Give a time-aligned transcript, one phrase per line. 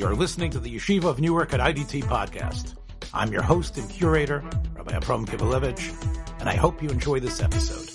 [0.00, 2.74] You're listening to the Yeshiva of Newark at IDT podcast.
[3.12, 4.42] I'm your host and curator,
[4.74, 5.92] Rabbi Abram Kibalevich,
[6.40, 7.90] and I hope you enjoy this episode.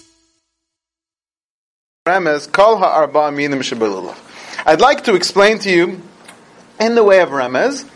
[4.67, 5.99] I'd like to explain to you,
[6.79, 7.89] in the way of Remez,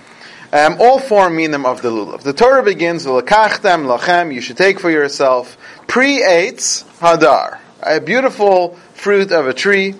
[0.53, 2.23] um, all four minim of the lulav.
[2.23, 5.55] The Torah begins, "L'kachtem lachem," you should take for yourself
[5.85, 9.93] pre-eitz hadar, a beautiful fruit of a tree.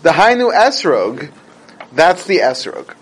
[0.00, 1.30] The hainu esrog,
[1.92, 2.94] that's the esrog.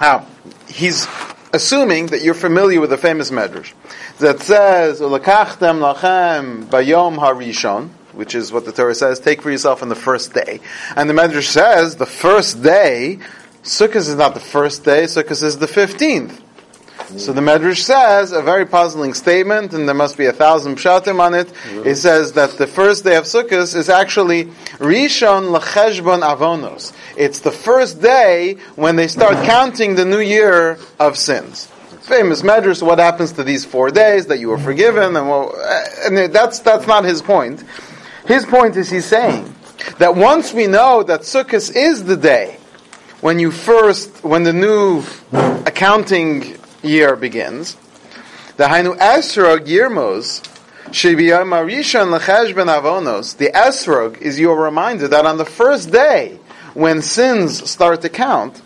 [0.00, 0.26] Now,
[0.68, 1.06] he's
[1.52, 3.72] assuming that you're familiar with the famous medrash
[4.18, 9.80] that says, "L'kachtem lachem bayom harishon," which is what the Torah says, take for yourself
[9.80, 10.60] on the first day.
[10.96, 13.20] And the Medrash says, the first day,
[13.62, 16.40] Sukkot is not the first day, Sukkot is the 15th.
[17.16, 21.20] So the Medrash says a very puzzling statement, and there must be a thousand pshatim
[21.20, 21.50] on it.
[21.86, 24.44] It says that the first day of Sukkot is actually
[24.78, 26.92] Rishon Lecheshbon Avonos.
[27.16, 31.66] It's the first day when they start counting the new year of sins.
[32.02, 35.54] Famous Medrash, what happens to these four days that you were forgiven, and, well,
[36.04, 37.64] and that's that's not his point.
[38.26, 39.54] His point is he's saying
[39.98, 42.58] that once we know that Sukkot is the day
[43.20, 45.02] when you first, when the new
[45.66, 46.56] accounting
[46.88, 47.76] year begins,
[48.56, 50.42] the Hainu Esrog Yirmos,
[53.36, 56.38] the Esrog is your reminder that on the first day,
[56.74, 58.62] when sins start to count,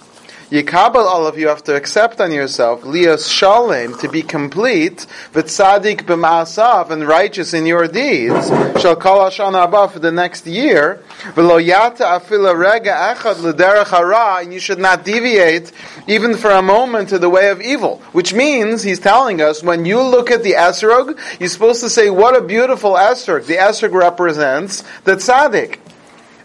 [0.53, 6.03] Yikabel, all of you have to accept on yourself, Lios Shalem, to be complete, Vitzadik
[6.03, 11.03] b'ma'asav, and righteous in your deeds, Shall call Hashanah Abba for the next year,
[11.35, 15.73] V'lo Yata Afila Rega Echad L'derech Hara, and you should not deviate
[16.07, 18.03] even for a moment to the way of evil.
[18.13, 22.11] Which means, he's telling us, when you look at the Esrog, you're supposed to say,
[22.11, 23.47] what a beautiful Esrog.
[23.47, 25.79] The Esrog represents the Tzaddik.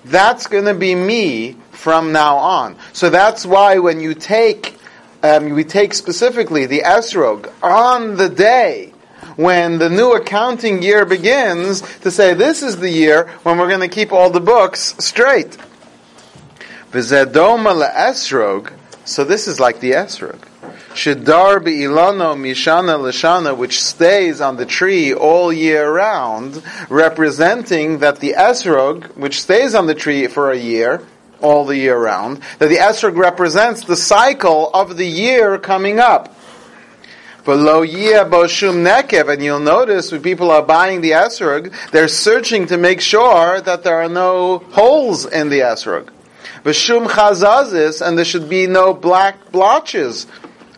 [0.10, 2.76] That's going to be me from now on.
[2.94, 4.78] So that's why when you take,
[5.22, 8.94] um, we take specifically the Esrog on the day
[9.36, 13.88] when the new accounting year begins to say this is the year when we're going
[13.88, 15.58] to keep all the books straight.
[19.06, 20.42] So this is like the Esrog.
[20.98, 28.34] Shidar be'ilano mishana lishana, which stays on the tree all year round, representing that the
[28.36, 31.04] esrog, which stays on the tree for a year,
[31.40, 36.36] all the year round, that the esrog represents the cycle of the year coming up.
[37.46, 42.76] Below boshum nekev, and you'll notice when people are buying the esrog, they're searching to
[42.76, 46.10] make sure that there are no holes in the esrog.
[46.64, 50.26] V'shum chazazis, and there should be no black blotches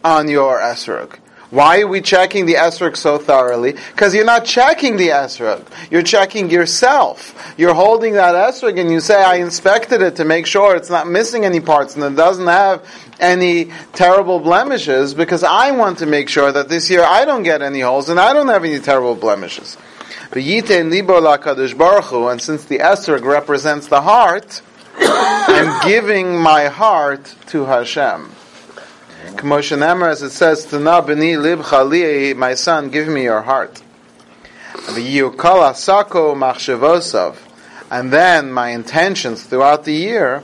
[0.04, 1.18] on your esrog.
[1.52, 3.72] Why are we checking the esrog so thoroughly?
[3.72, 5.66] Because you're not checking the esrog.
[5.90, 7.34] You're checking yourself.
[7.58, 11.08] You're holding that esrog and you say, I inspected it to make sure it's not
[11.08, 12.88] missing any parts and it doesn't have
[13.20, 17.64] any terrible blemishes because I want to make sure that this year I don't get
[17.64, 19.76] any holes and I don't have any terrible blemishes.
[20.32, 20.66] And since
[22.66, 24.62] the esrog represents the heart,
[25.00, 28.36] I'm giving my heart to Hashem.
[29.36, 33.82] K'moshe as it says, "Tana b'ni lib my son, give me your heart."
[34.74, 37.36] V'yukal asako machshevosav,
[37.92, 40.44] and then my intentions throughout the year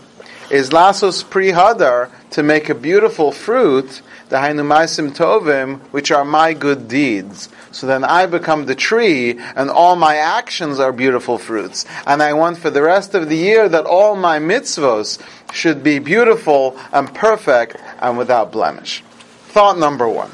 [0.49, 6.87] is lasos prihadar to make a beautiful fruit, the hainumaisim tovim, which are my good
[6.87, 7.49] deeds.
[7.71, 11.85] So then I become the tree, and all my actions are beautiful fruits.
[12.07, 15.21] And I want for the rest of the year that all my mitzvos
[15.53, 19.03] should be beautiful and perfect and without blemish.
[19.47, 20.31] Thought number one.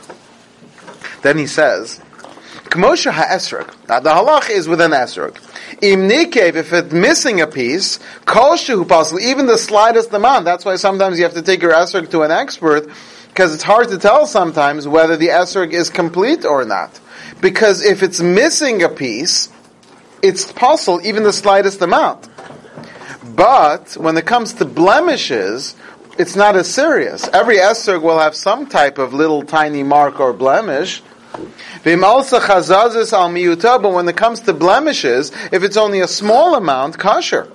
[1.21, 1.99] Then he says,
[2.71, 3.69] Kmosha ha'esrog.
[3.89, 5.35] Now the halach is with an esrog.
[5.81, 10.45] Im nikev, if it's missing a piece, kol shehu even the slightest amount.
[10.45, 12.87] That's why sometimes you have to take your esrog to an expert,
[13.31, 16.99] because it's hard to tell sometimes whether the esrog is complete or not.
[17.39, 19.47] Because if it's missing a piece,
[20.21, 22.27] it's possible even the slightest amount.
[23.23, 25.77] But when it comes to blemishes,
[26.19, 27.29] it's not as serious.
[27.29, 31.01] Every esrog will have some type of little tiny mark or blemish.
[31.83, 32.03] But when
[34.09, 37.47] it comes to blemishes, if it's only a small amount, kosher.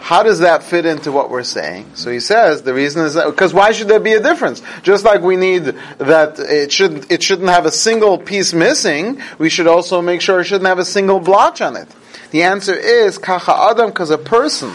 [0.00, 1.90] How does that fit into what we're saying?
[1.94, 4.62] So he says the reason is because why should there be a difference?
[4.82, 5.64] Just like we need
[5.98, 10.40] that it should it shouldn't have a single piece missing, we should also make sure
[10.40, 11.88] it shouldn't have a single blotch on it.
[12.30, 14.70] The answer is kacha adam because a person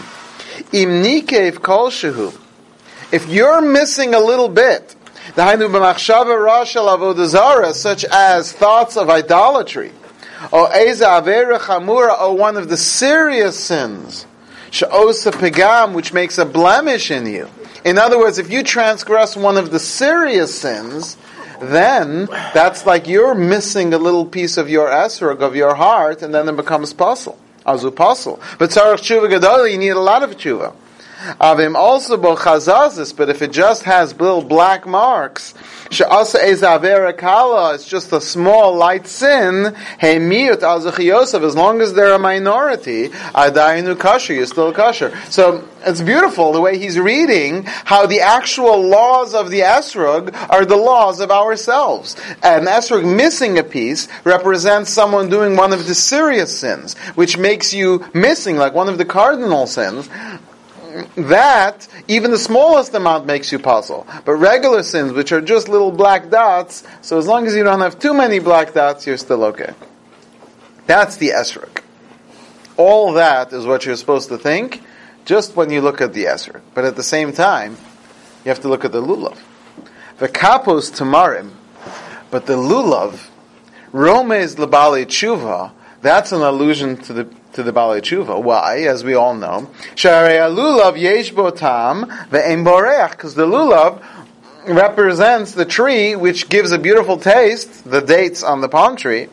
[0.72, 2.36] im nikev kol shehu.
[3.12, 4.94] If you're missing a little bit,
[5.34, 9.92] the hainu b'machshava such as thoughts of idolatry,
[10.52, 14.26] or eza avera chamura, or one of the serious sins
[14.70, 17.48] she'osa pegam, which makes a blemish in you.
[17.84, 21.16] In other words, if you transgress one of the serious sins,
[21.60, 26.34] then that's like you're missing a little piece of your esrog, of your heart, and
[26.34, 27.38] then it becomes puzzle.
[27.66, 28.40] Azu puzzle.
[28.58, 30.74] But tzarech tshuva gadol, you need a lot of tshuva.
[31.38, 35.52] Avim also bo but if it just has little black marks,
[35.90, 41.80] she'asa ez avera kala, it's just a small light sin, hey miyut azuch as long
[41.80, 45.14] as they're a minority, adayinu kasher, you're still kasher.
[45.30, 50.66] So, it's beautiful the way he's reading how the actual laws of the esrog are
[50.66, 52.16] the laws of ourselves.
[52.42, 57.72] An esrog missing a piece represents someone doing one of the serious sins, which makes
[57.72, 60.08] you missing, like one of the cardinal sins
[61.16, 64.06] that even the smallest amount makes you puzzle.
[64.24, 67.80] But regular sins, which are just little black dots, so as long as you don't
[67.80, 69.74] have too many black dots, you're still okay.
[70.86, 71.82] That's the esrog.
[72.76, 74.82] All that is what you're supposed to think,
[75.24, 76.62] just when you look at the esrog.
[76.74, 77.76] But at the same time,
[78.44, 79.38] you have to look at the lulav.
[80.18, 81.52] The kapos tamarim,
[82.30, 83.28] but the lulav,
[83.92, 85.72] romes labali tshuva,
[86.02, 88.42] that's an allusion to the to the Balei Tshuva.
[88.42, 88.80] Why?
[88.80, 94.02] As we all know, Lulav Yesh Botam Ve'em because the lulav
[94.66, 99.28] represents the tree which gives a beautiful taste, the dates on the palm tree,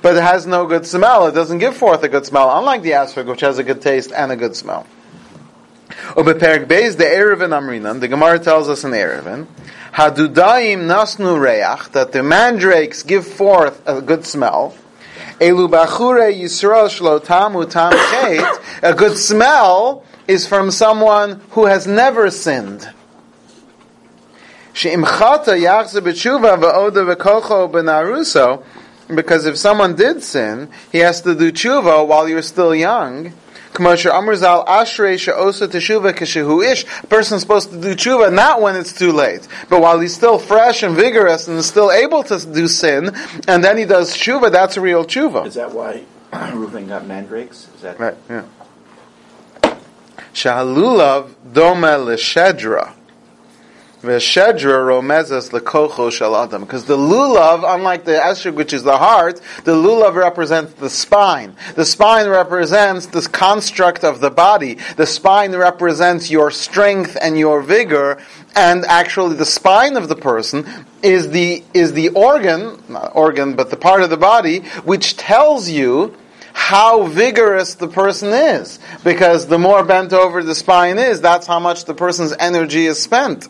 [0.00, 1.26] but it has no good smell.
[1.26, 4.12] It doesn't give forth a good smell, unlike the asphag, which has a good taste
[4.12, 4.86] and a good smell.
[6.14, 6.22] The
[8.00, 9.46] the Gemara tells us in Eruvin,
[9.92, 14.74] Hadudaim Nasnu Reach, that the mandrakes give forth a good smell,
[15.42, 17.56] Elu bachure Yisrael tam
[18.80, 22.88] A good smell is from someone who has never sinned.
[24.72, 28.64] She'imchata yachze b'tshuva v'kocho b'naruso.
[29.12, 33.32] Because if someone did sin, he has to do tshuva while you're still young.
[33.74, 33.78] A
[37.08, 40.82] person's supposed to do tshuva not when it's too late, but while he's still fresh
[40.82, 43.16] and vigorous and still able to do sin,
[43.48, 45.46] and then he does tshuva, that's a real tshuva.
[45.46, 46.04] Is that why
[46.52, 47.68] Reuben got mandrakes?
[47.74, 48.16] Is that right?
[48.28, 48.44] Yeah.
[50.34, 52.94] Shahalulav dome l'shedra.
[54.02, 54.42] Because the
[56.96, 61.54] lulav, unlike the esrog, which is the heart, the lulav represents the spine.
[61.76, 64.78] The spine represents this construct of the body.
[64.96, 68.20] The spine represents your strength and your vigor.
[68.56, 70.66] And actually, the spine of the person
[71.00, 75.70] is the is the organ, not organ, but the part of the body which tells
[75.70, 76.16] you
[76.54, 78.80] how vigorous the person is.
[79.04, 83.00] Because the more bent over the spine is, that's how much the person's energy is
[83.00, 83.46] spent.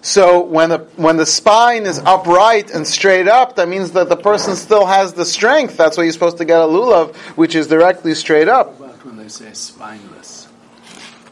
[0.00, 4.16] So when the, when the spine is upright and straight up, that means that the
[4.16, 5.76] person still has the strength.
[5.76, 8.78] That's why you're supposed to get a lulav, which is directly straight up.
[8.78, 10.48] What about when they say spineless?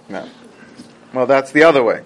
[0.08, 0.28] No.
[1.12, 2.02] Well, that's the other way.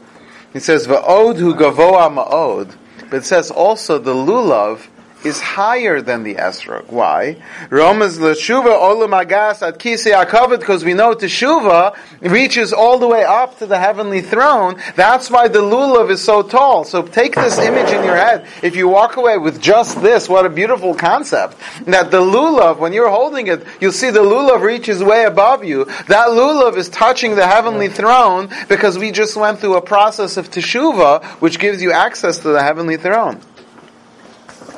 [0.52, 2.76] He says, Va'od hu gavoa ma'od.
[3.10, 4.86] But it says also the lulav
[5.24, 6.90] is higher than the esrog.
[6.90, 7.36] Why?
[7.68, 13.24] Romans l'shuva olam agas at kisei akavod because we know teshuva reaches all the way
[13.24, 14.80] up to the heavenly throne.
[14.96, 16.84] That's why the lulav is so tall.
[16.84, 18.46] So take this image in your head.
[18.62, 21.56] If you walk away with just this, what a beautiful concept.
[21.86, 25.84] That the lulav, when you're holding it, you'll see the lulav reaches way above you.
[26.08, 30.50] That lulav is touching the heavenly throne because we just went through a process of
[30.50, 33.40] teshuva, which gives you access to the heavenly throne.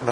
[0.02, 0.11] Every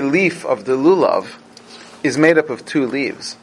[0.00, 1.38] leaf of the lulav
[2.02, 3.36] is made up of two leaves.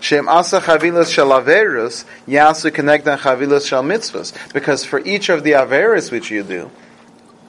[0.00, 4.34] Shem asa chavilas shel averus yasu connectan chavilas shel mitzvahs.
[4.52, 6.70] Because for each of the averus which you do,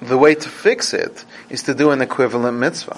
[0.01, 2.97] the way to fix it is to do an equivalent mitzvah.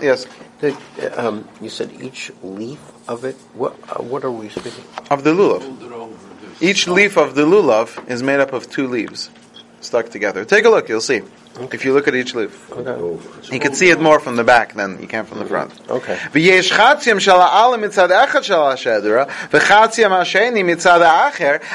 [0.00, 0.28] Yes.
[0.58, 0.76] The,
[1.18, 3.34] um, you said each leaf of it.
[3.52, 5.60] What uh, what are we speaking of the lulav?
[6.62, 9.28] Each leaf of the lulav is made up of two leaves
[9.86, 10.44] stuck together.
[10.44, 11.22] Take a look, you'll see.
[11.58, 11.74] Okay.
[11.74, 12.70] If you look at each leaf.
[12.70, 13.54] Okay.
[13.54, 15.72] You can see it more from the back than you can from the front.
[15.88, 16.18] Okay.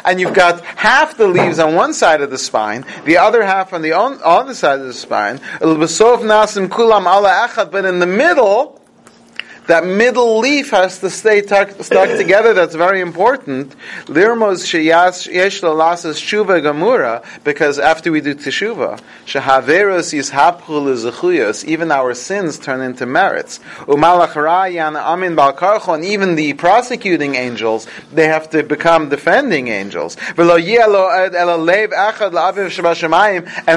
[0.05, 3.73] And you've got half the leaves on one side of the spine, the other half
[3.73, 5.39] on the on, other side of the spine.
[5.59, 8.80] It'll basov nasim kulam ala achad, but in the middle,
[9.71, 12.53] that middle leaf has to stay tuck, stuck together.
[12.53, 13.73] That's very important.
[14.07, 22.13] Lirmos sheyash yesh lalasas shuva gamura because after we do teshuva, shehaveros lezechuyos, even our
[22.13, 23.59] sins turn into merits.
[23.87, 30.17] Umalach rayan amin balkarcho, and even the prosecuting angels, they have to become defending angels.
[30.37, 30.49] And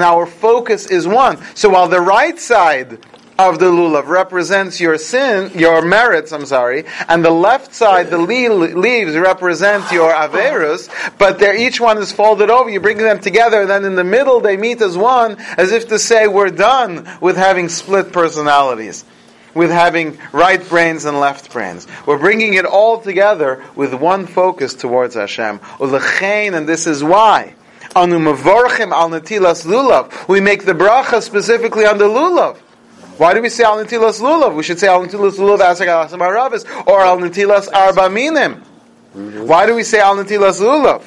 [0.03, 1.39] our focus is one.
[1.55, 2.99] So while the right side
[3.39, 8.19] of the lulav represents your sin, your merits, I'm sorry, and the left side, the
[8.19, 10.89] le- leaves represent your averus,
[11.19, 14.05] but they're, each one is folded over, you bring them together, and then in the
[14.05, 19.05] middle they meet as one, as if to say we're done with having split personalities.
[19.55, 21.87] With having right brains and left brains.
[22.07, 25.61] We're bringing it all together with one focus towards Hashem.
[25.79, 27.55] And this is why.
[27.95, 28.19] We
[30.41, 32.59] make the bracha specifically on the lulav.
[33.17, 34.55] Why do we say al netilas lulav?
[34.55, 38.63] We should say al netilas lulav asek alasam haravis or al netilas arba minim.
[39.47, 41.03] Why do we say al netilas lulav?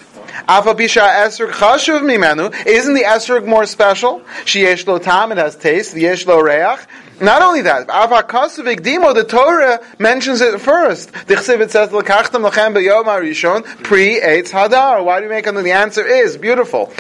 [0.47, 2.53] Afapisha esrog chashuv mimenu.
[2.65, 4.21] Isn't the esrog more special?
[4.45, 5.97] She lo tam, it has taste.
[5.97, 6.79] Yesh lo reach.
[7.19, 11.11] Not only that, Avakasuvik Dimo, the Torah mentions it first.
[11.11, 15.03] The Chsivit says, L'kachtam lachem b'yom harishon, pre eitz hadar.
[15.03, 15.51] Why do you make it?
[15.55, 16.93] The answer is beautiful.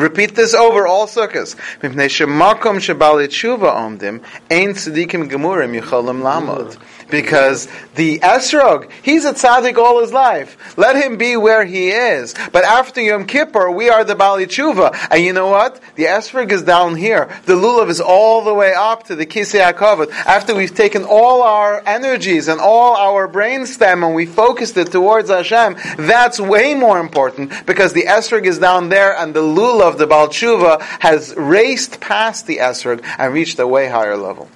[0.00, 1.56] Repeat this over all sukkahs.
[1.80, 6.76] Mipnei shemakom shebalit tshuva omdim, ein tzadikim gemurim yicholim lamod.
[7.08, 10.76] Because the Esrog, he's a tzaddik all his life.
[10.76, 12.34] Let him be where he is.
[12.52, 15.08] But after Yom Kippur, we are the Bali Tshuva.
[15.10, 15.80] And you know what?
[15.94, 17.28] The Esrog is down here.
[17.44, 20.10] The Lulav is all the way up to the Kisei HaKavod.
[20.10, 25.30] After we've taken all our energies and all our brainstem and we focused it towards
[25.30, 30.06] Hashem, that's way more important because the Esrog is down there and the Lulav, the
[30.06, 34.48] Bal Tshuva, has raced past the Esrog and reached a way higher level.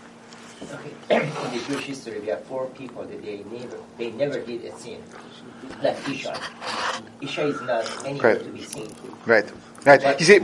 [1.10, 1.18] In
[1.52, 5.02] the Jewish history, we have four people that they never they never did a sin,
[5.82, 6.40] like Isha.
[7.20, 8.44] Isha is not anywhere Right.
[8.44, 8.88] to be seen.
[9.26, 9.44] Right.
[9.84, 10.00] Right.
[10.02, 10.38] But- You see,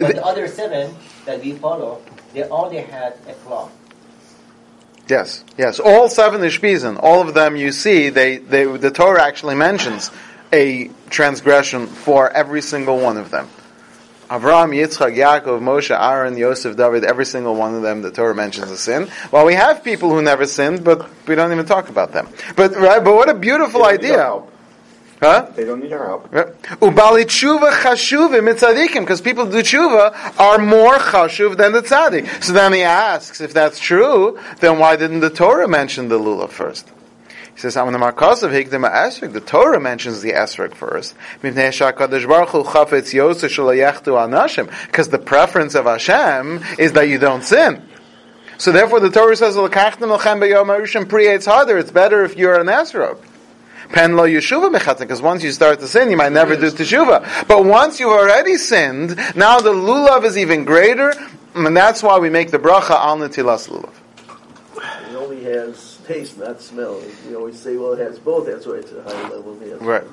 [0.00, 0.94] But the other seven
[1.26, 2.00] that we follow,
[2.34, 3.68] they all they had a flaw.
[5.08, 5.78] Yes, yes.
[5.78, 10.10] All seven Ushpizin, all of them you see, they, they, the Torah actually mentions
[10.52, 13.48] a transgression for every single one of them.
[14.32, 18.70] Avraham, Yitzchak, Yaakov, Moshe, Aaron, Yosef, David, every single one of them, the Torah mentions
[18.70, 19.10] a sin.
[19.30, 22.28] Well, we have people who never sinned, but we don't even talk about them.
[22.56, 24.48] But, right, but what a beautiful They don't need our idea.
[25.20, 25.50] Huh?
[25.54, 26.32] They don't need our help.
[26.32, 32.42] Ubali tshuva chashuvim mitzadikim, because people do tshuva are more chashuv than the tzadik.
[32.42, 36.48] So then he asks, if that's true, then why didn't the Torah mention the lulav
[36.48, 36.90] first?
[37.54, 41.14] He says, "I'm the markos of hikdem esrog." The Torah mentions the esrog first.
[41.42, 47.08] Mipnei shakadosh baruch hu chafetz yosef shalayachtu anashim, because the preference of Hashem is that
[47.08, 47.82] you don't sin.
[48.58, 52.36] So therefore, the Torah says, "L'kachtem lachem b'yom harishon pri eitz harder." It's better if
[52.36, 53.18] you're an esrog.
[53.92, 57.46] Pen lo yeshuva mechatzin, because once you start to sin, you might never do teshuva.
[57.46, 61.12] But once you've already sinned, now the lulav is even greater,
[61.54, 63.90] and that's why we make the bracha al netilas lulav.
[66.02, 67.02] It only has taste, not smell.
[67.28, 68.46] We always say, well, it has both.
[68.46, 69.58] That's why it's a higher level.
[69.64, 69.80] Yes.
[69.80, 70.04] Right.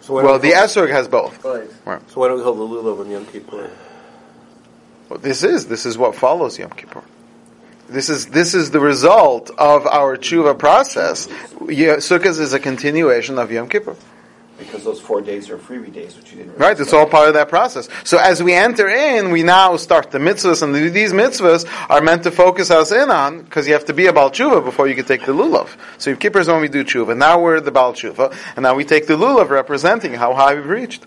[0.00, 1.44] So Well, don't the we esrog has both.
[1.44, 1.68] Right.
[2.10, 3.70] so why don't we call the lulav on Yom Kippur?
[5.08, 7.02] Well, this is this is what follows Yom Kippur.
[7.88, 11.28] This is this is the result of our tshuva process.
[11.68, 13.96] Yeah, Sukkot is a continuation of Yom Kippur.
[14.58, 16.58] Because those four days are freebie days, which you didn't.
[16.58, 17.88] Right, it's all part of that process.
[18.02, 22.24] So as we enter in, we now start the mitzvahs, and these mitzvahs are meant
[22.24, 24.96] to focus us in on, because you have to be a Baal Tshuva before you
[24.96, 25.68] can take the lulav.
[25.98, 27.16] So Yom Kippur is when we do tshuva.
[27.16, 30.66] Now we're the Baal Tshuva, and now we take the lulav representing how high we've
[30.66, 31.06] reached.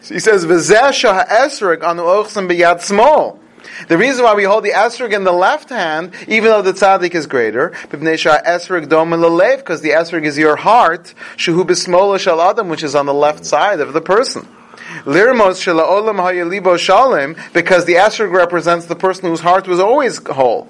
[0.00, 3.38] So he says, "V'zeh shah esrog anu ochsem b'yad small."
[3.86, 7.14] The reason why we hold the esrog in the left hand, even though the tzaddik
[7.14, 13.14] is greater, because the esrog is your heart, b'smola shal adam, which is on the
[13.14, 14.48] left side of the person.
[15.04, 20.68] Olam hayalibo shalim, because the esrog represents the person whose heart was always whole.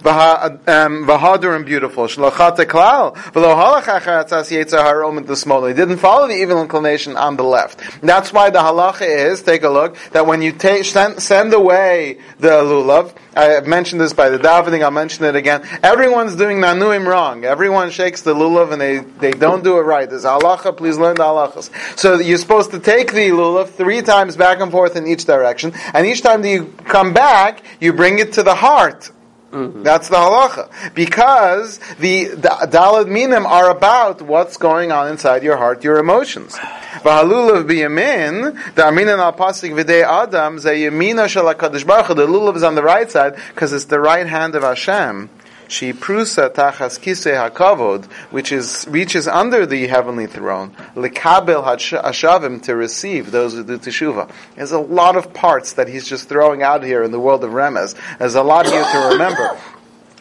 [0.00, 1.08] Vaha- um,
[1.54, 2.04] and beautiful.
[2.04, 3.14] Shlachate klal.
[3.14, 5.34] V'lo halach achar atzas yetzer harom the.
[5.44, 7.80] He didn't follow the evil inclination on the left.
[8.00, 12.18] That's why the halacha is, take a look, that when you take, send, send away
[12.38, 15.66] the lulav, I have mentioned this by the davening, I'll mention it again.
[15.82, 17.44] Everyone's doing nanuim wrong.
[17.44, 20.08] Everyone shakes the lulav and they, they don't do it right.
[20.08, 21.70] There's halacha, please learn the halachas.
[21.98, 25.72] So you're supposed to take the lulav three times back and forth in each direction,
[25.92, 29.10] and each time that you come back, you bring it to the heart.
[29.54, 29.84] Mm-hmm.
[29.84, 30.94] That's the halacha.
[30.94, 36.56] Because the, the dalad minim are about what's going on inside your heart, your emotions.
[36.56, 42.56] V'halulav biyamin, the aminan al pasik v'dei adam, ze yamina shel HaKadosh Baruch the lulav
[42.56, 45.30] is on the right side, because it's the right hand of Hashem.
[45.74, 52.76] She prusa tachas kisei hakavod, which is reaches under the heavenly throne, lekabel hashavim to
[52.76, 54.30] receive those who do teshuva.
[54.54, 57.50] There's a lot of parts that he's just throwing out here in the world of
[57.50, 57.96] remez.
[58.18, 59.58] There's a lot here to remember.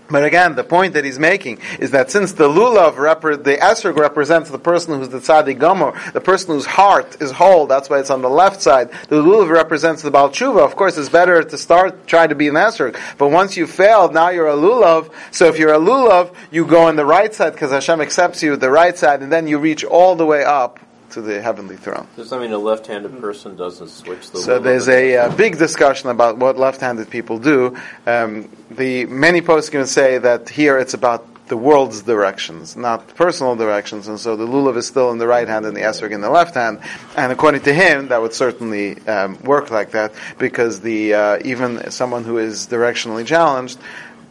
[0.09, 3.95] But again, the point that he's making is that since the lulav, repre- the esrog
[3.95, 7.99] represents the person who's the tzaddik gomer, the person whose heart is whole, that's why
[7.99, 8.91] it's on the left side.
[9.07, 10.59] The lulav represents the Baal Tshuva.
[10.59, 12.99] Of course, it's better to start trying to be an esrog.
[13.17, 15.11] But once you failed, now you're a lulav.
[15.31, 18.55] So if you're a lulav, you go on the right side because Hashem accepts you
[18.57, 20.79] the right side, and then you reach all the way up
[21.13, 22.07] to the heavenly throne.
[22.15, 24.39] Does that mean a left-handed person doesn't switch the?
[24.39, 27.77] So will there's of a uh, big discussion about what left-handed people do.
[28.05, 34.07] Um, the many poskim say that here it's about the world's directions, not personal directions,
[34.07, 36.29] and so the lulav is still in the right hand and the esrog in the
[36.29, 36.79] left hand.
[37.15, 41.91] And according to him, that would certainly um, work like that because the uh, even
[41.91, 43.77] someone who is directionally challenged.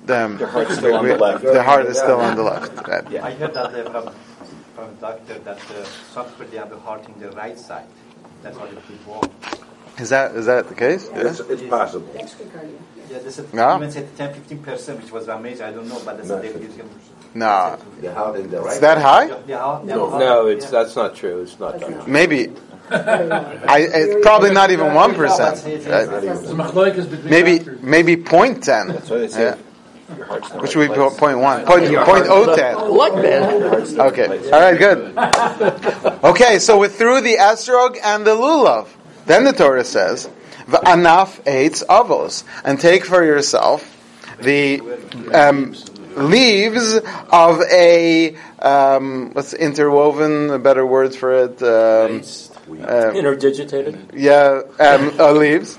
[0.08, 1.44] Um, Their heart's still on the left.
[1.44, 2.74] The heart is still on the left.
[2.88, 3.08] Right.
[3.08, 3.24] Yeah.
[4.82, 7.58] From, from a doctor that uh, some people they have the heart in the right
[7.58, 7.86] side.
[8.42, 9.30] That's what it is wrong.
[9.98, 11.08] Is that is that the case?
[11.12, 11.28] Yeah.
[11.28, 12.08] It's, it's possible.
[13.10, 13.76] Yeah, this is No.
[13.76, 15.66] even said 10 15 percent, which was amazing.
[15.66, 16.90] I don't know, but that's No, what they it's- give him.
[17.34, 18.74] No, The heart in the right.
[18.74, 19.26] is that high?
[19.46, 21.40] No, no, it's that's not true.
[21.40, 22.02] It's not true.
[22.06, 22.52] Maybe.
[22.90, 25.64] I, it's probably not even one percent.
[27.24, 28.88] Maybe maybe point ten.
[28.88, 29.56] That's why they say
[30.12, 30.16] Yeah.
[30.18, 31.18] your heart's in the Which right would be place.
[31.18, 31.64] point one.
[31.64, 32.74] Point, point oh ten.
[32.76, 33.60] What man?
[33.60, 34.50] Your heart's in the right Okay.
[34.50, 34.78] All right.
[34.78, 36.22] Good.
[36.24, 36.58] Okay.
[36.58, 38.88] So we're through the esrog and the lulav.
[39.26, 40.28] Then the Torah says,
[40.66, 43.88] "V'anaf eitz avos," and take for yourself
[44.40, 44.80] the
[45.32, 45.74] um,
[46.16, 46.98] leaves
[47.30, 50.50] of a um, what's interwoven?
[50.50, 51.62] A better words for it.
[51.62, 52.22] Um,
[52.68, 54.10] um, Interdigitated.
[54.14, 55.78] yeah, um, uh, leaves.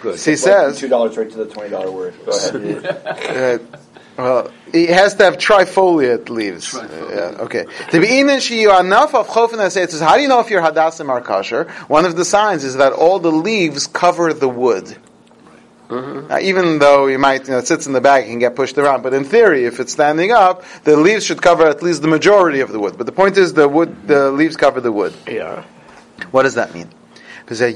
[0.00, 0.18] Good.
[0.18, 2.14] So He says- two dollars right to the twenty dollar word.
[2.24, 3.66] Go ahead.
[4.18, 6.74] Uh, well, it has to have trifoliate leaves.
[6.74, 7.66] Uh, yeah, okay.
[7.92, 10.40] To be in she you are enough of chofen it says, how do you know
[10.40, 11.70] if your hadassim are kosher?
[11.86, 14.96] One of the signs is that all the leaves cover the wood.
[15.90, 18.56] Now, even though you might, you know, it sits in the bag and can get
[18.56, 22.02] pushed around, but in theory, if it's standing up, the leaves should cover at least
[22.02, 22.98] the majority of the wood.
[22.98, 25.14] But the point is, the wood, the leaves cover the wood.
[25.26, 25.64] Yeah.
[26.30, 26.90] What does that mean?
[27.48, 27.66] Because the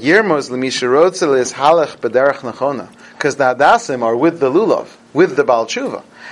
[3.43, 5.67] hadassim are with the lulav, with the Baal.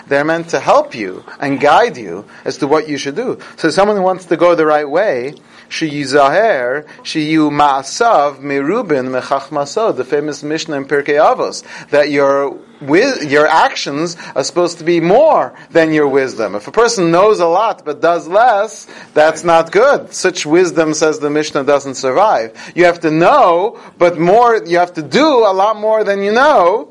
[0.08, 3.40] They're meant to help you and guide you as to what you should do.
[3.58, 5.34] So someone who wants to go the right way,
[5.72, 13.48] sheyizaher, sheyu ma'asav merubin mechachmasod, the famous Mishnah in Pirkei Avos, that your wi- your
[13.48, 16.56] actions are supposed to be more than your wisdom.
[16.56, 20.14] If a person knows a lot but does less, that's not good.
[20.14, 22.74] Such wisdom, says the Mishnah, doesn't survive.
[22.76, 26.34] You have to know, but more, you have to do a lot more than you
[26.34, 26.91] know.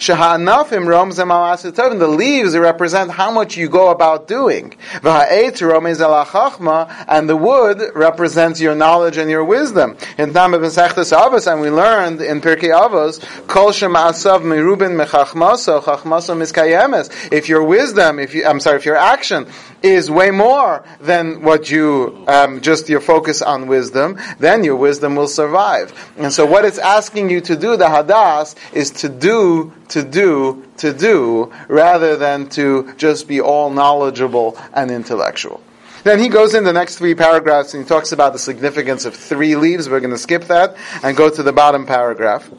[0.00, 1.98] Shaha'anafim rom zemalasitov.
[1.98, 4.70] The leaves represent how much you go about doing.
[4.94, 9.98] V'ha'etz rom chachma, and the wood represents your knowledge and your wisdom.
[10.16, 16.34] In Tam B'Masechtas Avos, and we learned in Pirkei Avos, Kol shema'asav merubin mechachmaso, chachmaso
[16.34, 17.30] miskayemes.
[17.30, 19.46] If your wisdom, if you, I'm sorry, if your action
[19.82, 25.16] is way more than what you, um, just your focus on wisdom, then your wisdom
[25.16, 25.92] will survive.
[26.16, 30.64] And so what it's asking you to do, the hadas, is to do, to do,
[30.78, 35.60] to do, rather than to just be all knowledgeable and intellectual.
[36.02, 39.14] Then he goes in the next three paragraphs and he talks about the significance of
[39.14, 39.88] three leaves.
[39.88, 42.50] We're going to skip that and go to the bottom paragraph.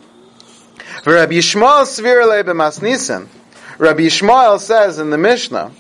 [3.79, 5.71] Rabbi Yishmael says in the Mishnah.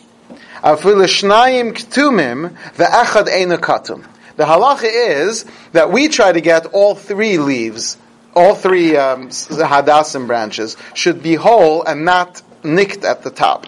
[4.37, 7.97] The halacha is that we try to get all three leaves,
[8.35, 13.67] all three um, hadassim branches, should be whole and not nicked at the top.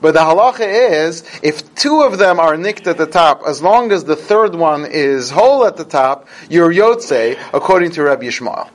[0.00, 3.92] But the halacha is, if two of them are nicked at the top, as long
[3.92, 8.68] as the third one is whole at the top, you're yotze, according to Rabbi Yishmael.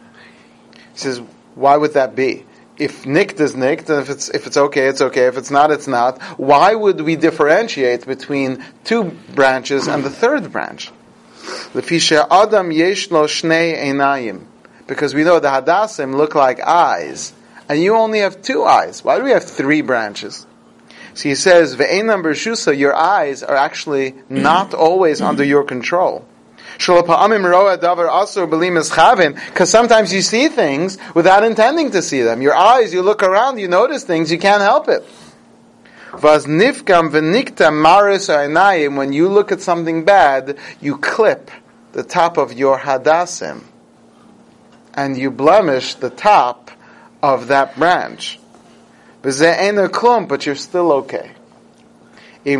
[0.93, 1.21] He says,
[1.55, 2.45] why would that be?
[2.77, 5.25] If nicked is nicked, and if it's, if it's okay, it's okay.
[5.25, 6.21] If it's not, it's not.
[6.37, 10.91] Why would we differentiate between two branches and the third branch?
[11.73, 14.45] Lefisha Adam Yeshlo Shnei Einayim.
[14.87, 17.33] Because we know the Hadassim look like eyes,
[17.69, 19.03] and you only have two eyes.
[19.03, 20.47] Why do we have three branches?
[21.13, 26.25] So he says, Ve'enam Bershusa, your eyes are actually not always under your control.
[26.77, 27.29] Because
[29.69, 32.41] sometimes you see things without intending to see them.
[32.41, 35.03] Your eyes, you look around, you notice things, you can't help it.
[36.21, 36.61] When
[39.13, 41.51] you look at something bad, you clip
[41.93, 43.63] the top of your hadassim
[44.97, 46.71] and you blemish the top
[47.23, 48.39] of that branch.
[49.21, 51.31] But you're still okay.
[52.45, 52.55] As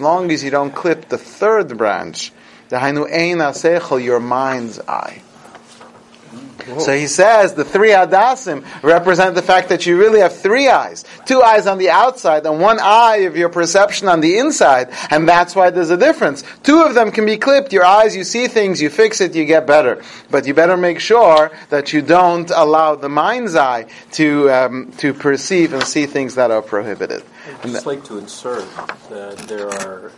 [0.00, 2.32] long as you don't clip the third branch,
[2.68, 5.22] the Hainu Ein your mind's eye.
[6.80, 11.04] So he says the three Hadassim represent the fact that you really have three eyes.
[11.26, 14.90] Two eyes on the outside and one eye of your perception on the inside.
[15.10, 16.42] And that's why there's a difference.
[16.62, 17.72] Two of them can be clipped.
[17.72, 20.02] Your eyes, you see things, you fix it, you get better.
[20.30, 25.14] But you better make sure that you don't allow the mind's eye to, um, to
[25.14, 27.22] perceive and see things that are prohibited.
[27.62, 28.64] I'd just like to insert
[29.08, 30.12] that there are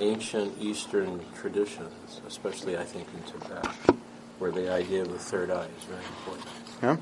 [0.00, 3.96] ancient Eastern traditions, especially I think in Tibet,
[4.38, 6.48] where the idea of the third eye is very important.
[6.82, 6.96] Yeah.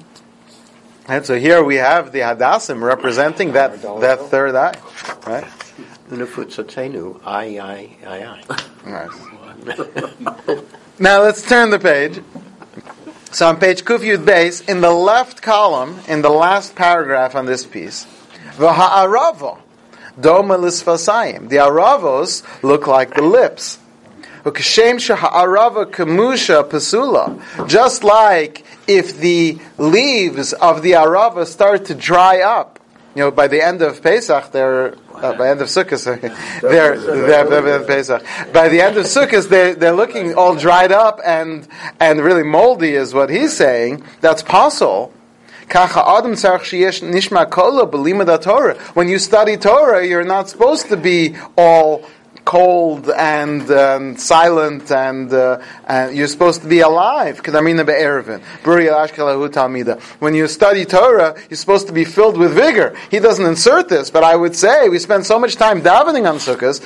[1.06, 4.78] And so here we have the Hadassim representing that, that third eye.
[5.26, 5.44] Right?
[6.08, 8.44] Unafutsatenu, I, I, I,
[8.86, 10.64] Right.
[10.98, 12.20] Now let's turn the page.
[13.32, 17.66] So on page Kufyud base, in the left column, in the last paragraph on this
[17.66, 18.06] piece,
[18.56, 19.58] V'ha'aravo,
[20.20, 21.48] doma lisfasayim.
[21.48, 23.78] The aravos look like the lips.
[27.66, 32.78] Just like if the leaves of the arava start to dry up,
[33.14, 36.04] you know, by the end of Pesach, they're uh, by the end of Sukkot,
[36.60, 38.22] they're, they're, they're, they're Pesach.
[38.52, 41.66] By the end of Sukkot, they're, they're looking all dried up and
[42.00, 44.04] and really moldy, is what he's saying.
[44.20, 45.12] That's possible.
[48.94, 52.04] When you study Torah, you're not supposed to be all
[52.44, 57.40] cold and um, silent, and, uh, and you're supposed to be alive.
[60.18, 62.96] When you study Torah, you're supposed to be filled with vigor.
[63.10, 66.36] He doesn't insert this, but I would say we spend so much time davening on
[66.36, 66.80] Sukkot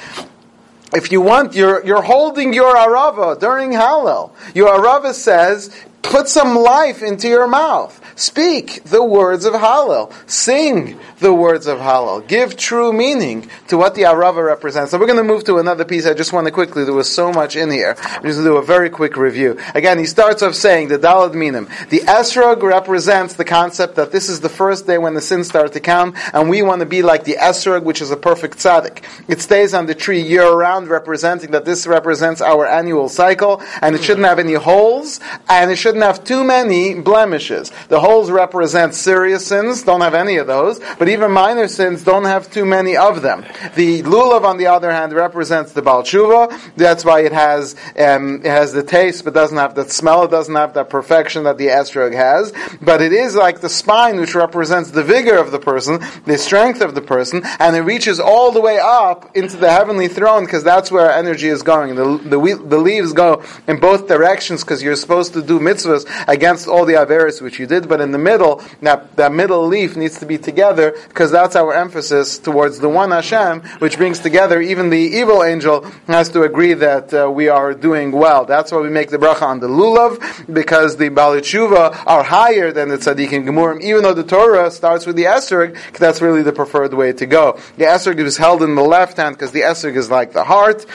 [0.94, 4.30] if you want, you're, you're holding your arava during Hallel.
[4.54, 5.70] Your arava says,
[6.08, 7.94] put some life into your mouth.
[8.18, 10.12] Speak the words of Hallel.
[10.28, 12.26] Sing the words of Hallel.
[12.26, 14.90] Give true meaning to what the Arava represents.
[14.90, 16.06] So we're going to move to another piece.
[16.06, 17.94] I just want to quickly, there was so much in here.
[17.98, 19.58] I'm just going to do a very quick review.
[19.74, 21.68] Again, he starts off saying the Dalad Minim.
[21.90, 25.72] The Esrog represents the concept that this is the first day when the sins start
[25.74, 29.04] to count, and we want to be like the Esrog, which is a perfect tzaddik.
[29.28, 33.94] It stays on the tree year round, representing that this represents our annual cycle, and
[33.94, 37.70] it shouldn't have any holes, and it shouldn't have too many blemishes.
[37.88, 42.24] The holes represent serious sins, don't have any of those, but even minor sins don't
[42.24, 43.44] have too many of them.
[43.74, 46.74] The lulav, on the other hand, represents the Baal Tshuva.
[46.76, 50.30] That's why it has, um, it has the taste, but doesn't have that smell, it
[50.30, 52.52] doesn't have that perfection that the esrog has.
[52.80, 56.80] But it is like the spine, which represents the vigor of the person, the strength
[56.80, 60.64] of the person, and it reaches all the way up into the heavenly throne, because
[60.64, 61.94] that's where energy is going.
[61.94, 66.68] The, the, the leaves go in both directions, because you're supposed to do mitzvahs against
[66.68, 70.18] all the averis which you did, but in the middle, that, that middle leaf needs
[70.18, 74.90] to be together because that's our emphasis towards the one Hashem, which brings together even
[74.90, 78.44] the evil angel has to agree that uh, we are doing well.
[78.44, 82.88] That's why we make the bracha on the lulav because the balitshuva are higher than
[82.88, 86.52] the tzaddik and gemurim, even though the Torah starts with the esrog, that's really the
[86.52, 87.58] preferred way to go.
[87.76, 90.86] The esrog is held in the left hand because the esrog is like the heart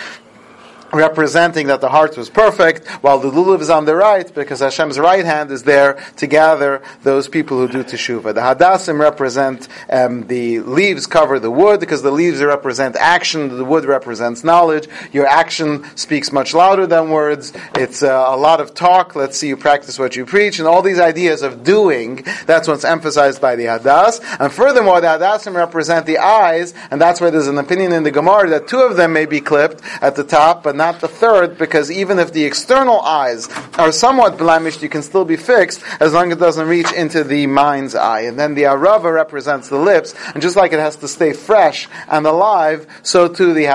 [0.93, 4.99] representing that the heart was perfect, while the lulav is on the right, because Hashem's
[4.99, 8.34] right hand is there to gather those people who do teshuvah.
[8.34, 13.65] The hadassim represent um, the leaves cover the wood, because the leaves represent action, the
[13.65, 14.88] wood represents knowledge.
[15.12, 17.53] Your action speaks much louder than words.
[17.75, 19.15] It's uh, a lot of talk.
[19.15, 22.23] Let's see you practice what you preach, and all these ideas of doing.
[22.45, 24.23] That's what's emphasized by the hadas.
[24.39, 28.12] And furthermore, the hadassim represent the eyes, and that's why there's an opinion in the
[28.12, 31.08] Gemara that two of them may be clipped at the top, but not not the
[31.08, 33.41] third, because even if the external eyes
[33.84, 37.24] are somewhat blemished, you can still be fixed as long as it doesn't reach into
[37.24, 38.24] the mind's eye.
[38.30, 41.88] And then the arava represents the lips, and just like it has to stay fresh
[42.10, 43.65] and alive, so too the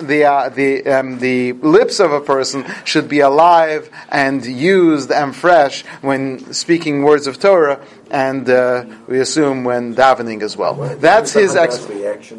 [0.00, 5.34] the uh, the um, the lips of a person should be alive and used and
[5.34, 7.78] fresh when speaking words of Torah
[8.10, 10.74] and uh, we assume when davening as well.
[11.08, 12.38] That's his explanation.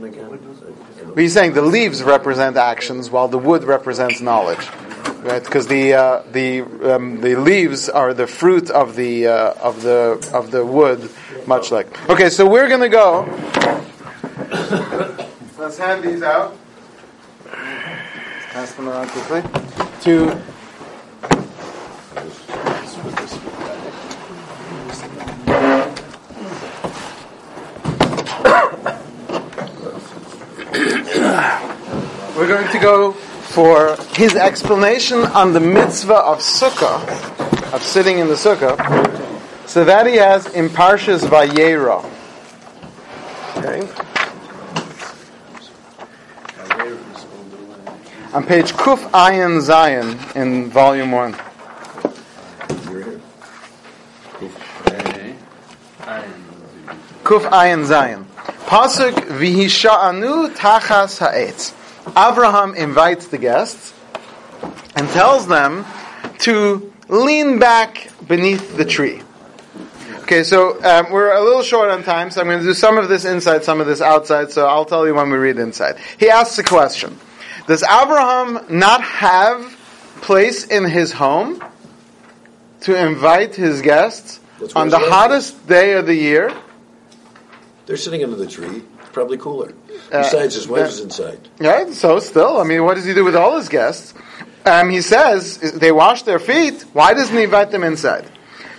[1.18, 4.70] But he's saying the leaves represent actions, while the wood represents knowledge,
[5.24, 5.44] right?
[5.44, 10.30] Because the uh, the um, the leaves are the fruit of the uh, of the
[10.32, 11.10] of the wood,
[11.48, 11.88] much like.
[12.08, 13.24] Okay, so we're going to go.
[15.58, 16.56] Let's hand these out.
[17.50, 19.42] Pass them around quickly.
[20.02, 20.40] To
[32.48, 37.04] we're going to go for his explanation on the mitzvah of sukkah,
[37.74, 38.78] of sitting in the sukkah.
[39.68, 42.06] So that he has in Parshas Vayera.
[43.58, 43.82] Okay.
[48.34, 51.34] On page Kuf Ayin Zayin in volume one.
[57.24, 58.24] Kuf Ayin Zayin.
[58.68, 61.74] Pasuk v'hisha'anu tachas ha'etz.
[62.18, 63.94] Abraham invites the guests
[64.96, 65.86] and tells them
[66.40, 69.22] to lean back beneath the tree.
[70.24, 72.98] Okay, so um, we're a little short on time, so I'm going to do some
[72.98, 75.98] of this inside, some of this outside, so I'll tell you when we read inside.
[76.20, 77.18] He asks a question.
[77.68, 79.78] Does Abraham not have
[80.22, 81.64] place in his home
[82.82, 84.40] to invite his guests
[84.76, 86.52] on the hottest day of the year?
[87.86, 88.82] They're sitting under the tree.
[89.18, 89.74] Probably cooler.
[90.12, 91.40] Uh, Besides, his wife is inside.
[91.58, 91.92] Right?
[91.92, 94.14] So still, I mean, what does he do with all his guests?
[94.64, 96.86] Um, he says they wash their feet.
[96.94, 98.30] Why doesn't he invite them inside?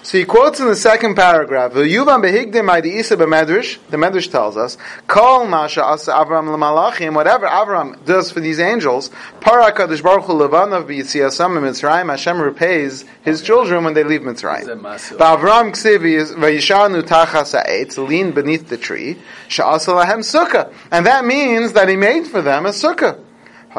[0.03, 4.79] So he quotes in the second paragraph, "V'yuvam behigdim di'isa b'medrash." The medrash tells us,
[5.07, 10.35] "Kol masha asa Avram l'malachim." Whatever Avram does for these angels, para kadosh baruch hu
[10.35, 12.11] levanav b'yitziyasam Mitzrayim.
[12.11, 14.81] Hashem repays his children when they leave Mitzrayim.
[14.81, 15.99] Ba'Avram ksiv
[16.37, 19.19] v'yishanu tachas ha'etz, lean beneath the tree.
[19.49, 23.19] Sha'asa lahem sukkah, and that means that he made for them a sukkah.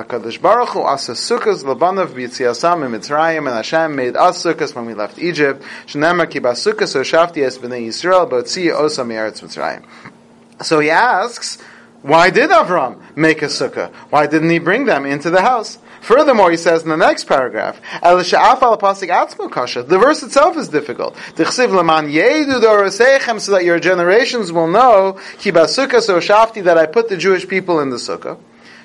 [0.03, 4.85] Hakadosh Baruch Hu asa sukkahs labanav b'yitziasam in Mitzrayim, and Hashem made us sukkahs when
[4.85, 5.63] we left Egypt.
[5.87, 9.83] Shnema ki basukkahs o es b'nei Yisrael b'otzi osa mi'eretz Mitzrayim.
[10.61, 11.57] So he asks,
[12.01, 13.91] why did Avram make a sukkah?
[14.09, 15.77] Why didn't he bring them into the house?
[16.01, 17.81] Furthermore, he says in the next paragraph.
[18.01, 18.23] The
[20.01, 21.17] verse itself is difficult.
[21.35, 21.43] So
[23.51, 28.37] that your generations will know that I put the Jewish people in the sukkah.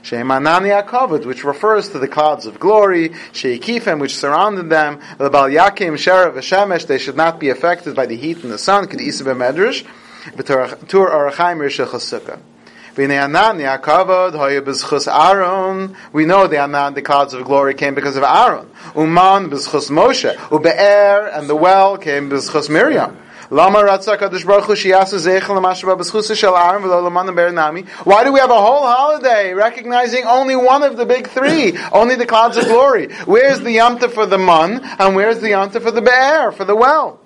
[0.05, 5.49] Shemanani Akavod, which refers to the clouds of glory, Sheikifem, which surrounded them, the Bal
[5.49, 9.01] Yakim, Sherav, Shemesh, they should not be affected by the heat and the sun, Kid
[9.01, 9.83] Isa Medrash,
[10.37, 12.39] Tur Arachaim Rishach Sukkah.
[12.95, 15.97] V'nei Anan Yaakavod Hoya B'zchus Aaron.
[16.13, 18.69] We know the Anan, the clouds of glory, came because of Aaron.
[18.95, 20.35] Uman B'zchus Moshe.
[20.37, 23.17] Ube'er and the well came B'zchus Miriam.
[23.51, 27.83] Lama Ratzak Kadosh Baruch Hu Shiyasu Zeichel L'Mashba B'zchus Shel Aaron V'lo Laman Ber Nami.
[28.05, 32.15] Why do we have a whole holiday recognizing only one of the big three, only
[32.15, 33.13] the clouds of glory?
[33.25, 36.77] Where's the Yamta for the Mun and where's the Yamta for the Be'er, for the
[36.77, 37.21] well?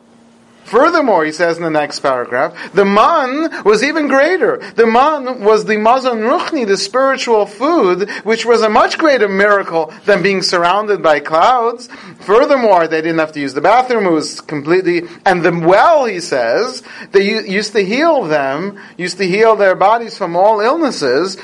[0.69, 4.59] Furthermore, he says in the next paragraph, the man was even greater.
[4.75, 9.93] The man was the mazon ruchni, the spiritual food, which was a much greater miracle
[10.05, 11.89] than being surrounded by clouds.
[12.21, 15.09] Furthermore, they didn't have to use the bathroom; it was completely.
[15.25, 20.19] And the well, he says, they used to heal them, used to heal their bodies
[20.19, 21.39] from all illnesses.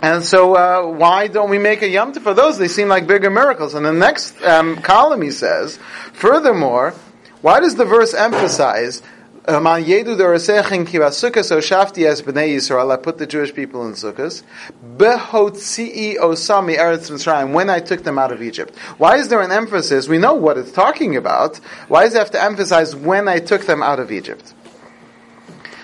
[0.00, 2.58] And so, uh, why don't we make a yom Tov for those?
[2.58, 3.74] They seem like bigger miracles.
[3.74, 5.78] And the next um, column, he says,
[6.12, 6.92] furthermore,
[7.42, 9.02] why does the verse emphasize?
[9.44, 9.82] I put
[13.18, 14.42] the Jewish people in sukkahs.
[17.52, 18.78] When I took them out of Egypt.
[18.98, 20.06] Why is there an emphasis?
[20.06, 21.56] We know what it's talking about.
[21.88, 24.54] Why does it have to emphasize when I took them out of Egypt?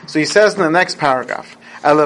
[0.06, 1.56] So he says in the next paragraph.
[1.82, 2.00] There's